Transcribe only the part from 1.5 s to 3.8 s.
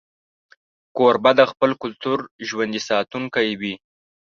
خپل کلتور ژوندي ساتونکی وي.